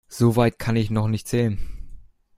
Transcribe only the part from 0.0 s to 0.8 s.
So weit kann